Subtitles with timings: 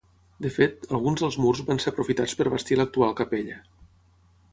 [0.43, 3.59] De fet, alguns dels murs van ser aprofitats per bastir l'actual capella.